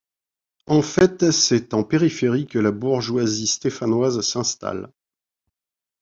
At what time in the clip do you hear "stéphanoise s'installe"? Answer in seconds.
3.45-4.91